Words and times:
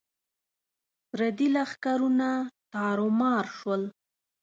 پردي 1.09 1.47
لښکرونه 1.55 2.29
تارو 2.73 3.07
مار 3.19 3.45
شول. 3.57 3.83